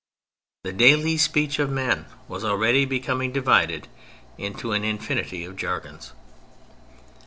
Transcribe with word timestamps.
The 0.63 0.73
daily 0.73 1.15
speech 1.17 1.59
of 1.59 1.69
men 1.69 2.07
was 2.27 2.43
already 2.43 2.85
becoming 2.85 3.31
divided 3.31 3.87
into 4.35 4.71
an 4.71 4.83
infinity 4.83 5.45
of 5.45 5.55
jargons. 5.55 6.13